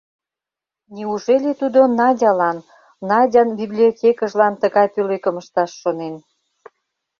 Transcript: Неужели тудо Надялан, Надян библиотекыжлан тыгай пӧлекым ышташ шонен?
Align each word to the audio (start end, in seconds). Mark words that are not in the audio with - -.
Неужели 0.95 1.51
тудо 1.61 1.79
Надялан, 1.99 2.57
Надян 3.09 3.49
библиотекыжлан 3.59 4.53
тыгай 4.61 4.87
пӧлекым 4.93 5.35
ышташ 5.41 5.71
шонен? 5.81 6.15